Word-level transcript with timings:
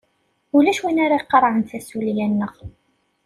Ulac 0.57 0.79
win 0.83 0.97
ara 1.05 1.15
iqarɛen 1.21 1.61
tasulya-nneɣ. 1.69 2.53